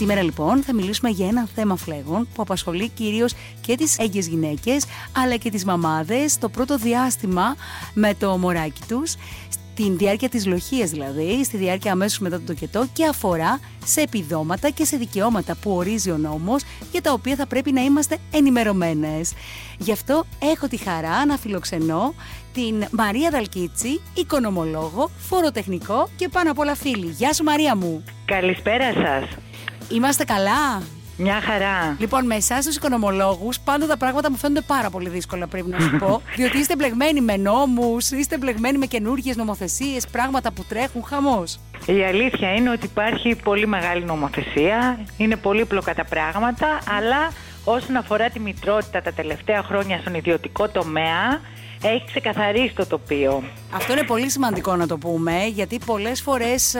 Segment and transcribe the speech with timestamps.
[0.00, 4.84] Σήμερα λοιπόν θα μιλήσουμε για ένα θέμα φλέγων που απασχολεί κυρίως και τις έγκυες γυναίκες
[5.16, 7.56] αλλά και τις μαμάδες το πρώτο διάστημα
[7.94, 9.14] με το μωράκι τους
[9.50, 14.70] στην διάρκεια της λοχίας δηλαδή, στη διάρκεια αμέσως μετά το τοκετό και αφορά σε επιδόματα
[14.70, 19.32] και σε δικαιώματα που ορίζει ο νόμος για τα οποία θα πρέπει να είμαστε ενημερωμένες.
[19.78, 22.14] Γι' αυτό έχω τη χαρά να φιλοξενώ
[22.52, 27.06] την Μαρία Δαλκίτσι, οικονομολόγο, φοροτεχνικό και πάνω απ' όλα φίλη.
[27.06, 28.04] Γεια σου Μαρία μου!
[28.24, 29.49] Καλησπέρα σας!
[29.90, 30.82] Είμαστε καλά;
[31.16, 31.96] Μια χαρά.
[31.98, 35.80] Λοιπόν, με εσάς τους οικονομολόγους, πάντα τα πράγματα μου φαίνονται πάρα πολύ δύσκολα, πρέπει να
[35.80, 36.22] σου πω.
[36.36, 41.60] διότι είστε μπλεγμένοι με νόμους, είστε μπλεγμένοι με καινούργιες νομοθεσίες, πράγματα που τρέχουν, χαμός.
[41.86, 47.32] Η αλήθεια είναι ότι υπάρχει πολύ μεγάλη νομοθεσία, είναι πολύ πλοκά τα πράγματα, αλλά
[47.64, 51.40] όσον αφορά τη μητρότητα τα τελευταία χρόνια στον ιδιωτικό τομέα,
[51.82, 53.42] έχει ξεκαθαρίσει το τοπίο.
[53.72, 56.74] Αυτό είναι πολύ σημαντικό να το πούμε, γιατί πολλές φορές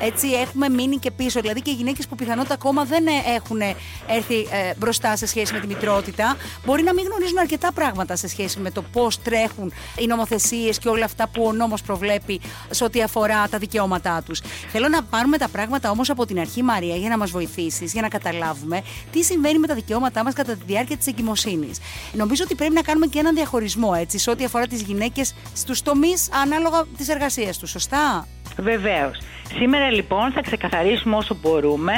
[0.00, 1.40] έτσι έχουμε μείνει και πίσω.
[1.40, 3.04] Δηλαδή και οι γυναίκες που πιθανότατα ακόμα δεν
[3.34, 3.60] έχουν
[4.06, 8.28] έρθει ε, μπροστά σε σχέση με τη μητρότητα, μπορεί να μην γνωρίζουν αρκετά πράγματα σε
[8.28, 12.84] σχέση με το πώς τρέχουν οι νομοθεσίες και όλα αυτά που ο νόμος προβλέπει σε
[12.84, 14.40] ό,τι αφορά τα δικαιώματά τους.
[14.68, 18.02] Θέλω να πάρουμε τα πράγματα όμως από την αρχή, Μαρία, για να μας βοηθήσεις, για
[18.02, 18.82] να καταλάβουμε
[19.12, 21.78] τι συμβαίνει με τα δικαιώματά μας κατά τη διάρκεια της εγκυμοσύνης.
[22.12, 25.82] Νομίζω ότι πρέπει να κάνουμε και έναν διαχωρισμό έτσι, σε ό,τι αφορά τις γυναίκες στους
[25.82, 28.26] τομείς ανάλογα τη εργασία τους, σωστά;
[28.58, 29.18] Βεβαίως.
[29.54, 31.94] Σήμερα λοιπόν θα ξεκαθαρίσουμε όσο μπορούμε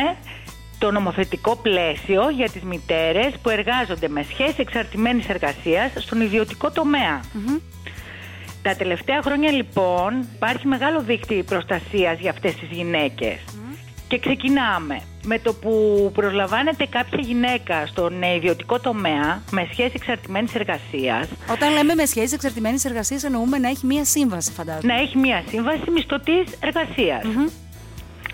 [0.78, 6.70] το νομοθετικό πλαίσιο για τις μητέρες που εργάζονται με σχέση εξαρτημένης εργασίας στον ιδιωτικό
[8.62, 13.38] Τα τελευταία χρόνια λοιπόν υπάρχει μεγάλο δίκτυο προστασίας για αυτές τις γυναίκες.
[14.08, 21.28] Και ξεκινάμε με το που προσλαμβάνεται κάποια γυναίκα στον ιδιωτικό τομέα με σχέση εξαρτημένης εργασίας.
[21.50, 24.92] Όταν λέμε με σχέση εξαρτημένης εργασίας, εννοούμε να έχει μία σύμβαση, φαντάζομαι.
[24.94, 26.44] Να έχει μία σύμβαση μισθωτής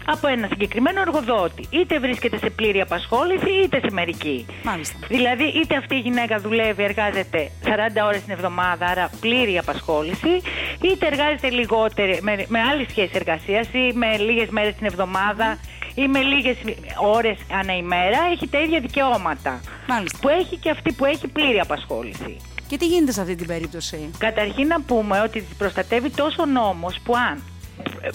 [0.07, 1.67] από ένα συγκεκριμένο εργοδότη.
[1.71, 4.47] Είτε βρίσκεται σε πλήρη απασχόληση είτε σε μερική.
[4.65, 4.97] Μάλιστα.
[5.09, 7.69] Δηλαδή, είτε αυτή η γυναίκα δουλεύει, εργάζεται 40
[8.07, 10.43] ώρες την εβδομάδα, άρα πλήρη απασχόληση,
[10.81, 15.59] είτε εργάζεται λιγότερη, με, με άλλη σχέση εργασίας ή με λίγες μέρες την εβδομάδα
[15.95, 16.57] ή με λίγες
[17.01, 19.61] ώρες ανά ημέρα, έχει τα ίδια δικαιώματα.
[19.89, 20.19] Μάλιστα.
[20.21, 22.37] Που έχει και αυτή που έχει πλήρη απασχόληση.
[22.69, 27.17] Και τι γίνεται σε αυτή την περίπτωση; Καταρχήν να πούμε ότι προστατεύει τόσο νόμος που
[27.17, 27.43] αν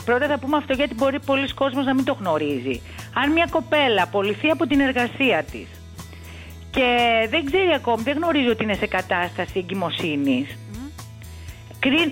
[0.06, 2.82] πρώτα θα πούμε αυτό γιατί μπορεί πολλοί κόσμος να μην το γνωρίζει.
[3.14, 5.68] Αν μια κοπέλα απολυθεί από την εργασία της
[6.72, 6.98] και
[7.30, 10.58] δεν ξέρει ακόμη, δεν γνωρίζει ότι είναι σε κατάσταση εγκυμοσύνης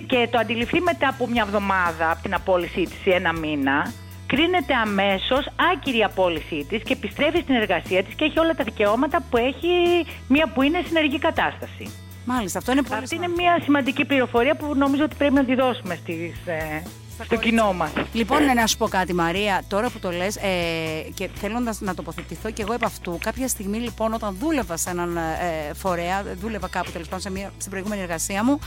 [0.08, 3.94] και το αντιληφθεί μετά από μια εβδομάδα από την απόλυσή της ή ένα μήνα,
[4.28, 9.24] κρίνεται αμέσως άκυρη απόλυσή της και επιστρέφει στην εργασία της και έχει όλα τα δικαιώματα
[9.30, 11.90] που έχει μια που είναι συνεργή κατάσταση.
[12.25, 15.56] Μάλιστα, αυτό είναι πολύ Αυτή είναι μια σημαντική πληροφορία που νομίζω ότι πρέπει να τη
[15.56, 16.84] δώσουμε στις, ε,
[17.23, 17.91] στο κοινό μας.
[18.13, 21.93] Λοιπόν, να σου πω κάτι, Μαρία, τώρα που το λες, ε, και θέλω να, να
[21.93, 23.17] τοποθετηθώ και εγώ επ' αυτού.
[23.21, 28.01] Κάποια στιγμή, λοιπόν, όταν δούλευα σε έναν ε, φορέα, δούλευα κάπου τέλος πάντων στην προηγούμενη
[28.01, 28.59] εργασία μου,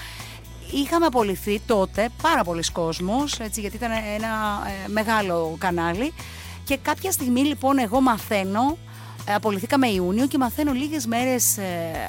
[0.72, 4.28] είχαμε απολυθεί τότε πάρα πολλοί κόσμος, έτσι, γιατί ήταν ένα
[4.84, 6.12] ε, μεγάλο κανάλι.
[6.64, 8.87] Και κάποια στιγμή, λοιπόν, εγώ μαθαίνω ε,
[9.34, 11.62] απολυθήκαμε Ιούνιο και μαθαίνω λίγες μέρες ε,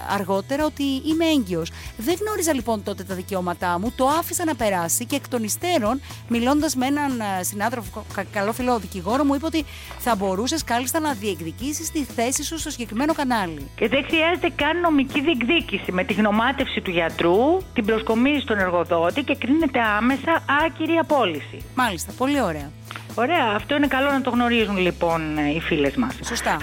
[0.09, 1.71] αργότερα ότι είμαι έγκυος.
[1.97, 6.01] Δεν γνώριζα λοιπόν τότε τα δικαιώματά μου, το άφησα να περάσει και εκ των υστέρων,
[6.27, 9.65] μιλώντας με έναν ε, συνάδελφο, καλό φιλό δικηγόρο, μου είπε ότι
[9.99, 13.69] θα μπορούσες κάλλιστα να διεκδικήσεις τη θέση σου στο συγκεκριμένο κανάλι.
[13.75, 19.23] Και δεν χρειάζεται καν νομική διεκδίκηση με τη γνωμάτευση του γιατρού, την προσκομίζει στον εργοδότη
[19.23, 21.57] και κρίνεται άμεσα άκυρη απόλυση.
[21.75, 22.71] Μάλιστα, πολύ ωραία.
[23.15, 26.17] Ωραία, αυτό είναι καλό να το γνωρίζουν λοιπόν οι φίλες μας.
[26.23, 26.57] Σωστά.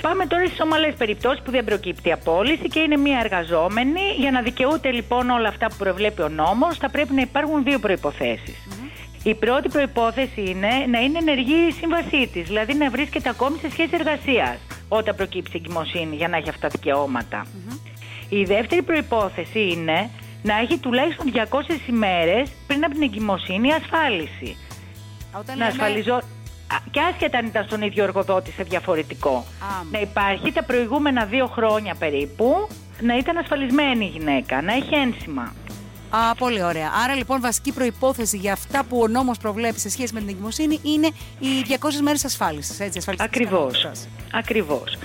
[0.00, 4.00] Πάμε τώρα στις ομαλέ περιπτώσεις που δεν προκύπτει απόλυση και είναι μία εργαζόμενη.
[4.18, 7.78] Για να δικαιούται λοιπόν όλα αυτά που προβλέπει ο νόμος, θα πρέπει να υπάρχουν δύο
[9.22, 13.70] Η πρώτη προπόθεση είναι να είναι ενεργή η σύμβασή της, δηλαδή να βρίσκεται ακόμη σε
[13.70, 14.58] σχέση εργασίας
[14.88, 17.46] όταν προκύψει εγκυμοσύνη για να έχει αυτά τα δικαιώματα.
[18.28, 20.10] Η δεύτερη προπόθεση είναι
[20.42, 24.56] να έχει τουλάχιστον 200 ημέρες πριν από την εγκυμοσύνη ασφάλιση.
[25.38, 26.20] Όταν να ασφαλιζό...
[26.90, 29.44] Και άσχετα αν ήταν στον ίδιο εργοδότη σε διαφορετικό.
[29.90, 32.68] Να υπάρχει τα προηγούμενα δύο χρόνια περίπου
[33.00, 35.54] να ήταν ασφαλισμένη η γυναίκα, να έχει ένσημα.
[36.10, 36.90] Α, πολύ ωραία.
[37.04, 40.80] Άρα λοιπόν βασική προϋπόθεση για αυτά που ο νόμος προβλέπει σε σχέση με την εγκυμοσύνη
[40.82, 41.06] είναι
[41.38, 41.48] οι
[41.80, 42.80] 200 μέρες ασφάλισης.
[42.80, 43.90] Έτσι, ασφάλισης Ακριβώς.
[44.32, 44.98] Ακριβώς.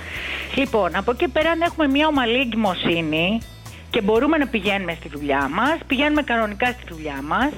[0.55, 3.41] Λοιπόν, από εκεί πέρα αν έχουμε μια ομαλή εγκυμοσύνη
[3.89, 7.49] και μπορούμε να πηγαίνουμε στη δουλειά μας, πηγαίνουμε κανονικά στη δουλειά μας,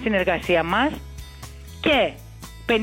[0.00, 0.90] στην εργασία μας
[1.80, 2.12] και
[2.76, 2.78] 56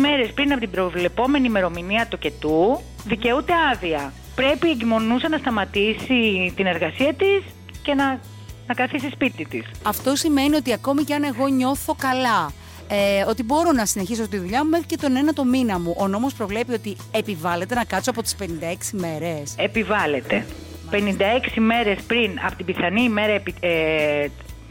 [0.00, 4.12] μέρες πριν από την προβλεπόμενη ημερομηνία του κετού δικαιούται άδεια.
[4.34, 7.42] Πρέπει η εγκυμονούσα να σταματήσει την εργασία της
[7.82, 8.20] και να,
[8.66, 9.64] να καθίσει σπίτι της.
[9.82, 12.52] Αυτό σημαίνει ότι ακόμη και αν εγώ νιώθω καλά,
[12.88, 15.94] ε, ότι μπορώ να συνεχίσω τη δουλειά μου μέχρι και τον ένα το μήνα μου.
[15.98, 18.44] Ο νόμος προβλέπει ότι επιβάλλεται να κάτσω από τις 56
[18.92, 19.54] μέρες.
[19.56, 20.46] Επιβάλλεται.
[20.90, 24.26] 56 μέρες πριν από την πιθανή ημέρα επι- ε,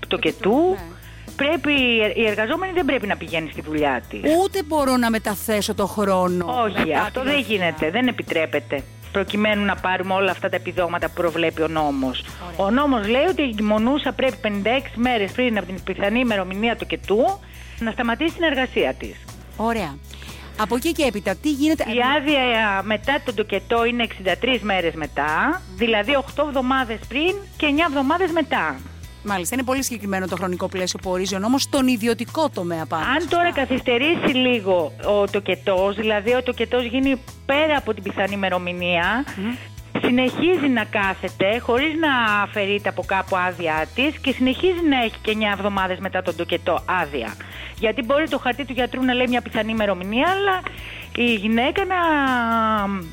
[0.07, 0.77] το κετού, Ναι.
[1.37, 1.71] Πρέπει,
[2.15, 4.21] η εργαζόμενη δεν πρέπει να πηγαίνει στη δουλειά της.
[4.43, 6.45] Ούτε μπορώ να μεταθέσω το χρόνο.
[6.63, 7.55] Όχι, μετά αυτό την δεν οδηγία.
[7.55, 8.83] γίνεται, δεν επιτρέπεται.
[9.11, 12.23] Προκειμένου να πάρουμε όλα αυτά τα επιδόματα που προβλέπει ο νόμος.
[12.53, 12.67] Ωραία.
[12.67, 14.47] Ο νόμος λέει ότι η εγκυμονούσα πρέπει 56
[14.95, 17.39] μέρες πριν από την πιθανή ημερομηνία του κετού
[17.79, 19.15] να σταματήσει την εργασία της.
[19.57, 19.97] Ωραία.
[20.59, 21.83] Από εκεί και έπειτα, τι γίνεται.
[21.83, 24.07] Η άδεια ε, μετά τον τοκετό είναι
[24.41, 28.75] 63 μέρες μετά, δηλαδή 8 εβδομάδες πριν και 9 εβδομάδες μετά.
[29.27, 33.03] Μάλιστα, είναι πολύ συγκεκριμένο το χρονικό πλαίσιο που ορίζει ο νόμος στον ιδιωτικό τομέα πάνω.
[33.05, 39.25] Αν τώρα καθυστερήσει λίγο ο τοκετός, δηλαδή ο τοκετός γίνει πέρα από την πιθανή ημερομηνία,
[40.01, 45.31] συνεχίζει να κάθεται χωρίς να αφαιρείται από κάπου άδειά της και συνεχίζει να έχει και
[45.39, 47.35] 9 εβδομάδες μετά τον τοκετό άδεια.
[47.79, 50.61] Γιατί μπορεί το χαρτί του γιατρού να λέει μια πιθανή ημερομηνία, αλλά
[51.15, 51.95] η γυναίκα να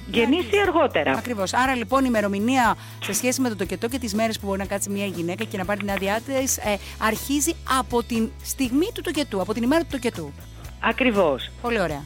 [0.07, 1.13] γεννήσει αργότερα.
[1.13, 1.53] Ακριβώς.
[1.53, 4.67] Άρα λοιπόν η ημερομηνία σε σχέση με το τοκετό και τις μέρες που μπορεί να
[4.67, 9.01] κάτσει μια γυναίκα και να πάρει την άδειά της ε, αρχίζει από την στιγμή του
[9.01, 10.33] τοκετού, από την ημέρα του τοκετού.
[10.81, 11.51] Ακριβώς.
[11.63, 12.05] Πολύ ωραία.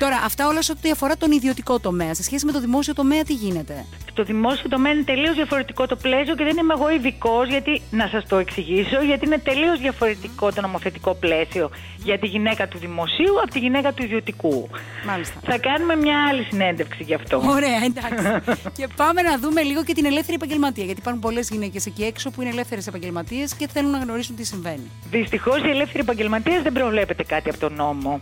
[0.00, 2.14] Τώρα, αυτά όλα σε ό,τι αφορά τον ιδιωτικό τομέα.
[2.14, 5.96] Σε σχέση με το δημόσιο τομέα, τι γίνεται; Στο δημόσιο τομέα είναι τελείως διαφορετικό το
[5.96, 10.52] πλαίσιο και δεν είμαι εγώ ειδικός γιατί να σας το εξηγήσω, γιατί είναι τελείως διαφορετικό
[10.52, 11.70] το νομοθετικό πλαίσιο
[12.04, 14.68] για τη γυναίκα του δημοσίου από τη γυναίκα του ιδιωτικού.
[15.06, 15.40] Μάλιστα.
[15.44, 17.42] Θα κάνουμε μια άλλη συνέντευξη γι' αυτό.
[17.46, 18.52] Ωραία, εντάξει.
[18.78, 20.84] και πάμε να δούμε λίγο και την ελεύθερη επαγγελματία.
[20.84, 24.44] Γιατί υπάρχουν πολλές γυναίκες εκεί έξω που είναι ελεύθερες επαγγελματίες και θέλουν να γνωρίσουν τι
[24.44, 24.90] συμβαίνει.
[25.10, 28.20] Δυστυχώς η ελεύθερη επαγγελματία δεν προβλέπεται κάτι από τον νόμο.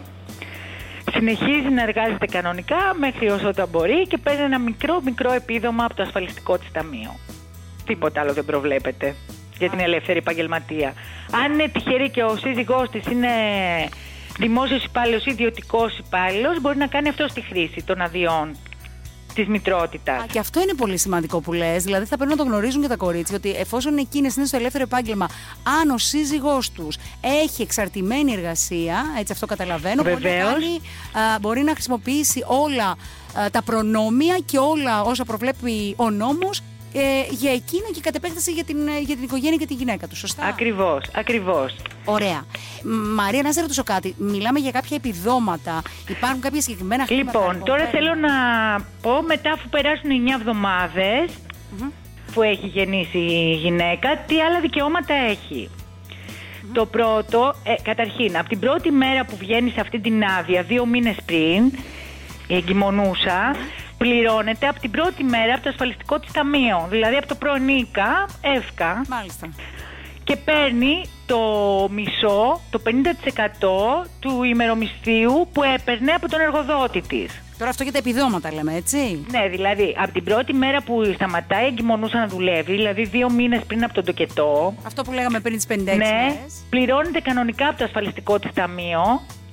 [1.12, 5.94] Συνεχίζει να εργάζεται κανονικά μέχρι όσο όταν μπορεί και παίρνει ένα μικρό μικρό επίδομα από
[5.94, 7.16] το ασφαλιστικό της ταμείο.
[7.84, 9.14] Τίποτα άλλο δεν προβλέπεται
[9.58, 10.94] για την ελεύθερη επαγγελματία.
[11.44, 13.28] Αν είναι τυχερή και ο σύζυγός της είναι
[14.38, 18.56] δημόσιος υπάλληλος ή ιδιωτικός υπάλληλος, μπορεί να κάνει αυτό στη χρήση των αδειών
[19.34, 20.22] της μητρότητας.
[20.22, 21.84] Α, και αυτό είναι πολύ σημαντικό που λες.
[21.84, 24.84] Δηλαδή, θα πρέπει να το γνωρίζουν και τα κορίτσια ότι εφόσον εκείνες είναι στο ελεύθερο
[24.84, 25.28] επάγγελμα,
[25.80, 30.52] αν ο σύζυγός τους έχει εξαρτημένη εργασία, έτσι αυτό καταλαβαίνω, μπορεί να, Βεβαίως.
[30.52, 30.80] κάνει,
[31.34, 32.96] α, μπορεί να χρησιμοποιήσει όλα α,
[33.50, 36.60] τα προνόμια και όλα όσα προβλέπει ο νόμος
[36.92, 37.00] ε,
[37.30, 40.16] για εκείνο και κατ' επέκταση για την, ε, για την οικογένεια και τη γυναίκα του.
[40.16, 41.76] Σωστά; Ακριβώς, ακριβώς.
[42.04, 42.44] Ωραία.
[42.84, 44.14] Μ, Μαρία, να σε ρωτήσω κάτι.
[44.18, 45.82] Μιλάμε για κάποια επιδόματα.
[46.08, 47.38] Υπάρχουν κάποια συγκεκριμένα χρήματα.
[47.38, 48.30] Λοιπόν, τώρα θέλω να
[49.02, 51.30] πω μετά αφού περάσουν 9 εβδομαδες
[52.32, 55.70] που έχει γεννήσει η γυναίκα, τι άλλα δικαιώματα έχει.
[56.72, 60.86] Το πρώτο, ε, καταρχήν, από την πρώτη μέρα που βγαίνει σε αυτή την άδεια, δύο
[60.86, 61.72] μήνες πριν,
[62.46, 63.56] η εγκυμονούσα,
[63.98, 66.86] πληρώνεται από την πρώτη μέρα από το ασφαλιστικό της ταμείο.
[66.90, 69.48] Δηλαδή από το προνοίκα, εύκα, Μάλιστα.
[70.24, 71.38] και παίρνει το
[71.90, 77.42] μισό, το 50% του ημερομισθίου που έπαιρνε από τον εργοδότη της.
[77.58, 81.64] Τώρα αυτό για τα επιδόματα λέμε, έτσι; Ναι, δηλαδή από την πρώτη μέρα που σταματάει
[81.64, 85.56] η εγκυμονούσα να δουλεύει, δηλαδή δύο μήνες πριν από τον τοκετό, Αυτό που λέγαμε πριν
[85.56, 86.64] τις 56 ναι, μέρες.
[86.70, 89.02] πληρώνεται κανονικά από το ασφαλιστικό της ταμείο,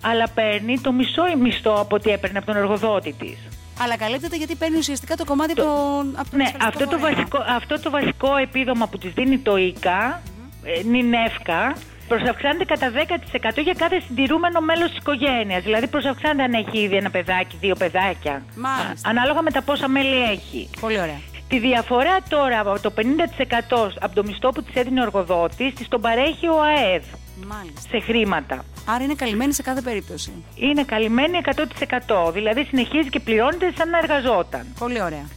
[0.01, 3.37] αλλά παίρνει το μισό μισθό από ό,τι έπαιρνε από τον εργοδότη της.
[3.79, 6.13] Αλλά καλύπτεται γιατί παίρνει ουσιαστικά το κομμάτι από τον.
[6.17, 7.13] Από τον Ναι, ασφαλιστικό αυτό το, φορέα.
[7.15, 10.21] βασικό, αυτό το βασικό επίδομα που της δίνει το ΙΚΑ,
[10.63, 11.75] ε, νυνεύκα,
[12.07, 15.63] προσαυξάνεται κατά 10% για κάθε συντηρούμενο μέλος της οικογένειας.
[15.63, 18.43] Δηλαδή προσαυξάνεται αν έχει ήδη ένα παιδάκι, δύο παιδάκια.
[18.55, 19.07] Μάλιστα.
[19.07, 20.69] Α- ανάλογα με τα πόσα μέλη έχει.
[20.79, 21.19] Πολύ ωραία.
[21.47, 25.87] Τη διαφορά τώρα από το 50% από το μισθό που της έδινε ο εργοδότης, της
[25.87, 27.03] τον παρέχει ο ΑΕΔ
[27.47, 27.79] Μάλιστα.
[27.89, 28.65] σε χρήματα.
[28.85, 30.31] Άρα είναι καλυμμένη σε κάθε περίπτωση.
[30.55, 32.31] Είναι καλυμμένη 100%.
[32.33, 34.67] Δηλαδή συνεχίζει και πληρώνεται σαν να εργαζόταν.
[34.79, 35.27] Πολύ ωραία.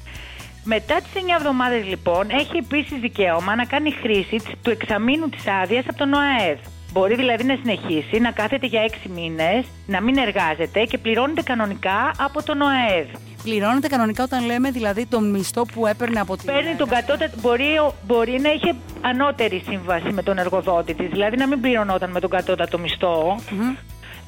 [0.65, 5.47] Μετά τις 9 εβδομάδες λοιπόν έχει επίσης δικαίωμα να κάνει χρήση της- του εξαμήνου της
[5.63, 6.59] άδειας από τον ΟΑΕΔ.
[6.99, 12.11] Μπορεί δηλαδή να συνεχίσει να κάθεται για 6 μήνες, να μην εργάζεται και πληρώνεται κανονικά
[12.19, 13.07] από τον ΟΑΕΔ.
[13.43, 16.47] Πληρώνεται κανονικά όταν λέμε δηλαδή τον μισθό που έπαιρνε από την.
[16.47, 17.65] Παίρνει τον κατώτατο, μπορεί,
[18.07, 22.31] μπορεί να είχε ανώτερη σύμβαση με τον εργοδότη της, δηλαδή να μην πληρωνόταν με τον
[22.31, 23.41] κατώτατο μισθό.
[23.51, 23.75] Μμμ.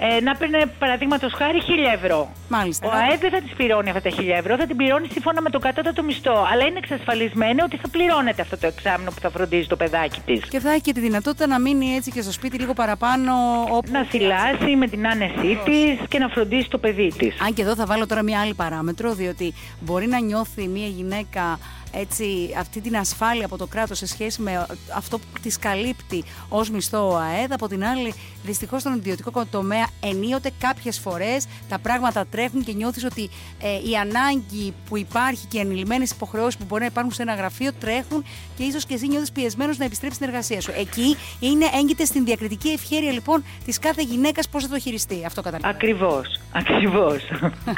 [0.02, 2.32] Ε, να παίρνει παραδείγματος χάρη 1000 ευρώ.
[2.48, 2.88] Μάλιστα.
[2.88, 5.50] Ο ΑΕΔ δεν θα της πληρώνει αυτά τα 1000 ευρώ, θα την πληρώνει σύμφωνα με
[5.50, 6.46] τον κατώτατο μισθό.
[6.52, 10.48] Αλλά είναι εξασφαλισμένο ότι θα πληρώνεται αυτό το εξάμεινο που θα φροντίζει το παιδάκι της.
[10.48, 13.32] Και θα έχει και τη δυνατότητα να μείνει έτσι και στο σπίτι λίγο παραπάνω.
[13.70, 17.40] Όπου Να θυλάσει με την άνεσή της και να φροντίσει το παιδί της.
[17.40, 21.58] Αν και εδώ θα βάλω τώρα μία άλλη παράμετρο, διότι μπορεί να νιώθει μία γυναίκα
[21.92, 26.70] έτσι, αυτή την ασφάλεια από το κράτος σε σχέση με αυτό που της καλύπτει ως
[26.70, 27.52] μισθό ο ΑΕΔ.
[27.52, 33.04] Από την άλλη, δυστυχώς στον ιδιωτικό τομέα ενίοτε κάποιες φορές τα πράγματα τρέχουν και νιώθεις
[33.04, 33.30] ότι
[33.60, 37.34] ε, η ανάγκη που υπάρχει και οι ανηλυμένες υποχρεώσεις που μπορεί να υπάρχουν σε ένα
[37.34, 38.24] γραφείο τρέχουν
[38.56, 40.72] και ίσως και εσύ νιώθεις πιεσμένος να επιστρέψεις στην εργασία σου.
[40.76, 45.22] Εκεί είναι έγκυται στην διακριτική ευχέρεια λοιπόν της κάθε γυναίκας πώς θα το χειριστεί.
[45.26, 45.74] Αυτό καταλαβαίνω.
[45.76, 47.22] Ακριβώς, ακριβώς.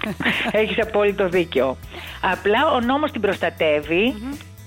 [0.62, 1.76] Έχεις απόλυτο δίκιο.
[2.20, 4.01] Απλά ο νόμος την προστατεύει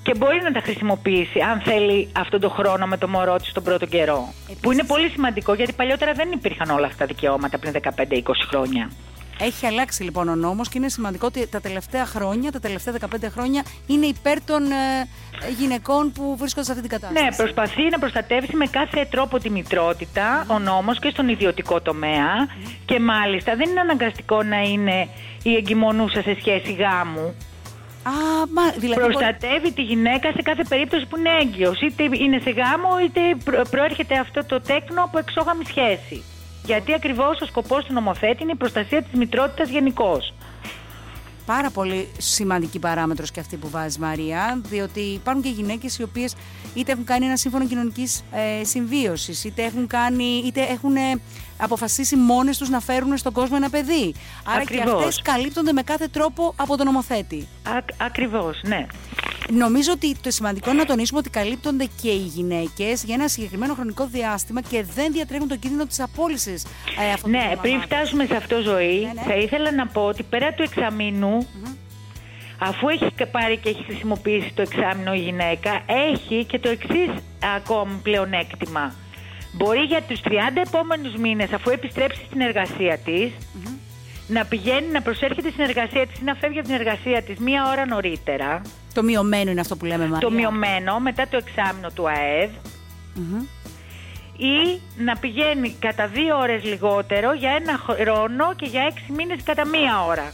[0.04, 3.64] και μπορεί να τα χρησιμοποιήσει αν θέλει αυτόν τον χρόνο με το μωρό της τον
[3.64, 4.34] πρώτο καιρό.
[4.62, 8.90] Που είναι πολύ σημαντικό γιατί παλιότερα δεν υπήρχαν όλα αυτά τα δικαιώματα πριν 15-20 χρόνια.
[9.40, 13.06] Έχει αλλάξει λοιπόν ο νόμος και είναι σημαντικό ότι τα τελευταία χρόνια, τα τελευταία 15
[13.32, 15.08] χρόνια, είναι υπέρ των ε,
[15.60, 17.24] γυναικών που βρίσκονται σε αυτή την κατάσταση.
[17.24, 22.48] Ναι, προσπαθεί να προστατεύσει με κάθε τρόπο τη μητρότητα ο νόμος και στον ιδιωτικό τομέα
[22.86, 25.08] και μάλιστα δεν είναι αναγκαστικό να είναι
[25.44, 27.36] η εγκυμονούσα σε σχέση γάμου.
[28.08, 28.12] Α,
[28.54, 31.82] μα, δηλαδή Προστατεύει τη γυναίκα σε κάθε περίπτωση που είναι έγκυος.
[31.82, 36.24] Είτε είναι σε γάμο, είτε προ- προέρχεται αυτό το τέκνο από εξώγαμη σχέση.
[36.66, 40.34] Γιατί ακριβώς ο σκοπός του νομοθέτη είναι η προστασία της μητρότητας γενικώς.
[41.46, 46.36] Πάρα πολύ σημαντική παράμετρος και αυτή που βάζει Μαρία, διότι υπάρχουν και γυναίκες οι οποίες
[46.74, 51.22] είτε έχουν κάνει ένα σύμφωνο κοινωνικής ε, συμβίωσης, είτε έχουν, κάνει, είτε έχουν ε,
[51.58, 54.14] αποφασίσει μόνες τους να φέρουν στον κόσμο ένα παιδί.
[54.44, 55.00] Άρα και Ακριβώς.
[55.00, 57.48] αυτές καλύπτονται με κάθε τρόπο από τον νομοθέτη.
[57.78, 58.86] Ακ- ακριβώς, ναι.
[59.52, 63.74] Νομίζω ότι το σημαντικό είναι να τονίσουμε ότι καλύπτονται και οι γυναίκες για ένα συγκεκριμένο
[63.74, 66.64] χρονικό διάστημα και δεν διατρέχουν τον κίνδυνο της απόλυσης
[67.00, 67.98] ε, αυτών των Ναι, πριν μαμάτων.
[67.98, 69.22] φτάσουμε σε αυτό ζωή, Ναι, ναι.
[69.22, 71.48] θα ήθελα να πω ότι πέρα του εξαμήνου,
[72.60, 77.10] αφού έχει κα- πάρει και έχει χρησιμοποιήσει το εξάμεινο η γυναίκα, έχει και το εξής
[77.56, 78.94] ακόμη πλεονέκτημα.
[79.54, 80.30] Μπορεί για τους 30
[80.66, 83.32] επόμενους μήνες, αφού επιστρέψει στην εργασία της,
[84.28, 87.70] να πηγαίνει να προσέρχεται στην εργασία της ή να φεύγει από την εργασία της μία
[87.72, 88.62] ώρα νωρίτερα,
[88.96, 90.28] Το μειωμένο είναι αυτό που λέμε, Μαρία.
[90.28, 92.50] το μειωμένο μετά το εξάμεινο του ΑΕΔ,
[93.16, 93.42] Μμμ.
[94.38, 99.68] ή να πηγαίνει κατά δύο ώρες λιγότερο για ένα χρόνο και για έξι μήνες κατά
[99.68, 100.32] μία ώρα.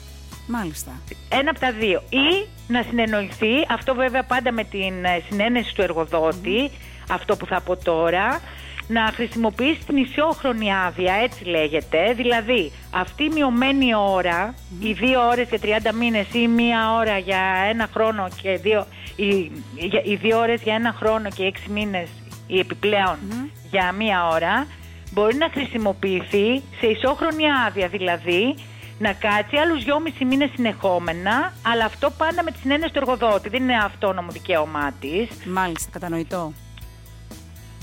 [0.47, 0.91] Μάλιστα.
[1.29, 2.03] Ένα από τα δύο.
[2.09, 6.71] Ή να συνεννοηθεί, αυτό βέβαια πάντα με την ε, συνένεση του εργοδότη,
[7.09, 8.41] αυτό που θα πω τώρα,
[8.91, 12.13] να χρησιμοποιήσει την ισόχρονη άδεια, έτσι λέγεται.
[12.13, 15.59] Δηλαδή, αυτή η μειωμένη ώρα, οι δύο ώρες για
[15.91, 20.61] 30 μήνες ή μία ώρα για ένα χρόνο και δύο, οι, για- οι δύο ώρες
[20.61, 22.07] για ένα χρόνο και έξι μήνες
[22.47, 23.17] ή επιπλέον
[23.71, 24.67] για μία ώρα,
[25.11, 28.55] μπορεί να χρησιμοποιηθεί σε ισόχρονη άδεια, δηλαδή
[28.99, 33.49] να κάτσει άλλους δυόμισι μήνες συνεχόμενα, αλλά αυτό πάντα με τη συνένεση του εργοδότη.
[33.49, 35.29] Δεν είναι αυτόνομο δικαίωμά της.
[35.45, 36.53] Μάλιστα, κατανοητό.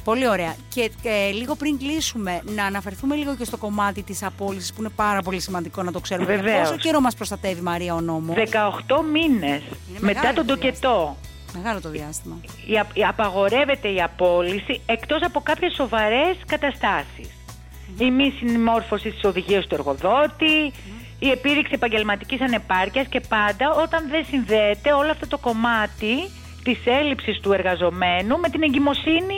[0.09, 0.55] Πολύ ωραία.
[0.75, 4.89] Και ε, λίγο πριν κλείσουμε, να αναφερθούμε λίγο και στο κομμάτι της απόλυσης, που είναι
[4.97, 6.35] πάρα πολύ σημαντικό να το ξέρουμε.
[6.35, 6.69] Για Βεβαίως.
[6.69, 11.17] Πόσο καιρό μας προστατεύει, Μαρία, ο νόμος; 18 μήνες μετά μεγάλο τον το τοκετό.
[11.55, 12.37] Μεγάλο το διάστημα.
[12.67, 17.29] Η, απ- η- απαγορεύεται η απόλυση εκτός από κάποιες σοβαρές καταστάσεις.
[17.99, 20.73] Η μη συμμόρφωση της οδηγίας του εργοδότη,
[21.19, 26.15] η επίδειξη επαγγελματικής ανεπάρκειας και πάντα όταν δεν συνδέεται όλο αυτό το κομμάτι
[26.63, 29.38] της έλλειψης του εργαζομένου με την εγκυμοσύνη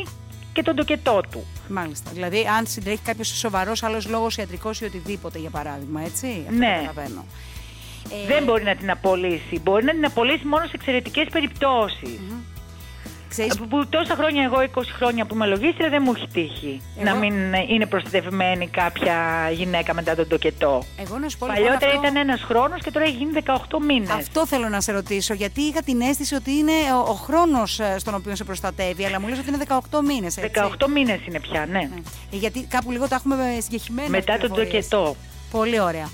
[0.52, 1.47] και τον τοκετό του.
[1.69, 2.11] Μάλιστα.
[2.14, 6.26] Δηλαδή, αν συντρέχει κάποιος σοβαρός άλλος λόγος ιατρικός ή οτιδήποτε, για παράδειγμα, έτσι.
[6.49, 6.66] Αυτό Ναι.
[6.87, 7.25] καταλαβαίνω.
[8.11, 9.61] Ε, Δεν μπορεί να την απολύσει.
[9.62, 12.21] Μπορεί να την απολύσει μόνο σε εξαιρετικές περιπτώσεις.
[13.31, 17.05] Ξέρεις, Που τόσα χρόνια, εγώ 20 χρόνια που είμαι λογίστρια, δεν μου έχει τύχει Εγώ-
[17.11, 17.35] να μην
[17.69, 19.17] είναι προστατευμένη κάποια
[19.53, 20.83] γυναίκα μετά τον τοκετό.
[20.97, 22.03] εγώ να σου πω λοιπόν, Παλιότερα αυτό...
[22.07, 23.57] ήταν ένας χρόνος και τώρα έχει γίνει 18
[23.87, 24.11] μήνες.
[24.11, 28.15] Αυτό θέλω να σε ρωτήσω, γιατί είχα την αίσθηση ότι είναι ο, ο χρόνος στον
[28.15, 30.39] οποίο σε προστατεύει, αλλά μου λες ότι είναι 18 μήνες.
[30.79, 31.89] 18 μήνες είναι πια, ναι.
[32.31, 34.09] Γιατί κάπου λίγο τα έχουμε συγκεκριμένα.
[34.09, 35.17] Μετά τον τοκετό.
[35.51, 36.09] Πολύ ωραία.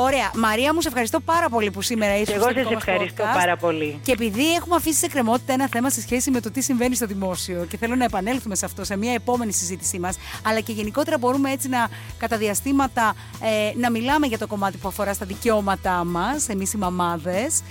[0.00, 0.30] Ωραία.
[0.34, 2.82] Μαρία, μου σε ευχαριστώ πάρα πολύ που σήμερα ήρθες Και εγώ στο σας δικό μας
[2.86, 3.38] ευχαριστώ podcast.
[3.38, 4.00] πάρα πολύ.
[4.02, 7.06] Και επειδή έχουμε αφήσει σε κρεμότητα ένα θέμα σε σχέση με το τι συμβαίνει στο
[7.06, 11.18] δημόσιο και θέλω να επανέλθουμε σε αυτό σε μια επόμενη συζήτησή μας, αλλά και γενικότερα
[11.18, 11.88] μπορούμε έτσι να
[12.18, 16.76] κατά διαστήματα ε, να μιλάμε για το κομμάτι που αφορά στα δικαιώματά μας, εμείς οι
[16.76, 17.62] μαμάδες,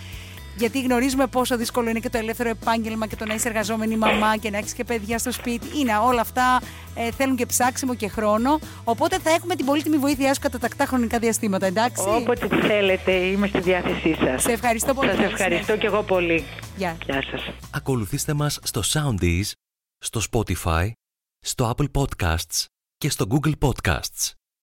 [0.58, 4.38] γιατί γνωρίζουμε πόσο δύσκολο είναι και το ελεύθερο επάγγελμα και το να είσαι εργαζόμενη μαμά
[4.38, 5.80] και να έχεις και παιδιά στο σπίτι.
[5.80, 6.62] Είναι όλα αυτά
[6.96, 8.60] ε, θέλουν και ψάξιμο και χρόνο.
[8.84, 13.48] Οπότε θα έχουμε την πολύτιμη βοήθειά σου κατά τακτά χρονικά διαστήματα, εντάξει; Όποτε θέλετε, είμαι
[13.48, 14.42] στη διάθεσή σας.
[14.42, 15.08] Σε ευχαριστώ πολύ.
[15.08, 15.76] Σας Καλή ευχαριστώ συνέχεια.
[15.76, 16.46] και εγώ πολύ.
[16.78, 16.98] Γεια.
[17.06, 17.50] Γεια σας.
[17.72, 19.52] Ακολουθήστε μας στο Soundees,
[19.98, 20.92] στο Spotify,
[21.40, 22.66] στο Apple Podcasts
[22.98, 24.37] και στο Google Podcasts.